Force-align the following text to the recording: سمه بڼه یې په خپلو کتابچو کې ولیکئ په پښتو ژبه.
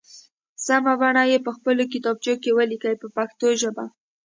سمه 0.65 0.93
بڼه 1.01 1.23
یې 1.31 1.37
په 1.45 1.51
خپلو 1.57 1.83
کتابچو 1.93 2.33
کې 2.43 2.55
ولیکئ 2.59 2.95
په 3.01 3.07
پښتو 3.15 3.47
ژبه. 3.61 3.85